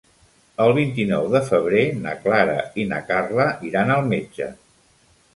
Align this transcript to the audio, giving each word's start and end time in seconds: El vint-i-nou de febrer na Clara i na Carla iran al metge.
El 0.63 0.71
vint-i-nou 0.75 1.25
de 1.33 1.41
febrer 1.49 1.83
na 2.05 2.13
Clara 2.23 2.55
i 2.83 2.85
na 2.93 3.01
Carla 3.09 3.45
iran 3.73 3.93
al 3.97 4.09
metge. 4.15 4.49